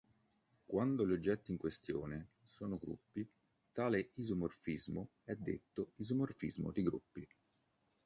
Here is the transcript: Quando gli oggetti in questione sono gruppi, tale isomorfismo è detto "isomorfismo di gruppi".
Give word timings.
Quando 0.65 1.05
gli 1.05 1.11
oggetti 1.11 1.51
in 1.51 1.59
questione 1.59 2.29
sono 2.43 2.79
gruppi, 2.79 3.29
tale 3.71 4.09
isomorfismo 4.15 5.09
è 5.23 5.35
detto 5.35 5.91
"isomorfismo 5.97 6.71
di 6.71 6.81
gruppi". 6.81 7.27